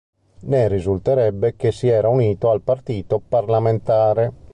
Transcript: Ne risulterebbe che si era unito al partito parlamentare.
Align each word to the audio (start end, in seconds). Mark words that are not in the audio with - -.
Ne 0.45 0.67
risulterebbe 0.67 1.55
che 1.55 1.71
si 1.71 1.87
era 1.87 2.09
unito 2.09 2.49
al 2.49 2.61
partito 2.61 3.19
parlamentare. 3.19 4.33